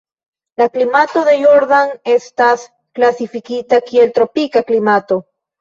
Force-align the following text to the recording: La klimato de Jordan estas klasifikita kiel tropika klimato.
La 0.61 0.65
klimato 0.77 1.21
de 1.27 1.35
Jordan 1.41 1.93
estas 2.15 2.65
klasifikita 3.01 3.81
kiel 3.91 4.13
tropika 4.19 4.65
klimato. 4.73 5.23